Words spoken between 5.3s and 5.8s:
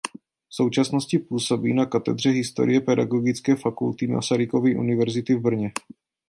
v Brně.